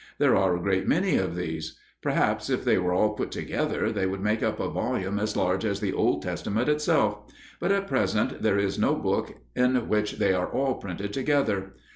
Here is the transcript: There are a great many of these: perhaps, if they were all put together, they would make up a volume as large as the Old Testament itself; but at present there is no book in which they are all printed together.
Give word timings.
There 0.17 0.35
are 0.35 0.57
a 0.57 0.59
great 0.59 0.87
many 0.87 1.15
of 1.17 1.35
these: 1.35 1.77
perhaps, 2.01 2.49
if 2.49 2.65
they 2.65 2.79
were 2.79 2.91
all 2.91 3.13
put 3.13 3.29
together, 3.29 3.91
they 3.91 4.07
would 4.07 4.19
make 4.19 4.41
up 4.41 4.59
a 4.59 4.67
volume 4.67 5.19
as 5.19 5.37
large 5.37 5.63
as 5.63 5.79
the 5.79 5.93
Old 5.93 6.23
Testament 6.23 6.67
itself; 6.67 7.19
but 7.59 7.71
at 7.71 7.85
present 7.87 8.41
there 8.41 8.57
is 8.57 8.79
no 8.79 8.95
book 8.95 9.35
in 9.55 9.75
which 9.89 10.13
they 10.13 10.33
are 10.33 10.47
all 10.51 10.73
printed 10.73 11.13
together. 11.13 11.75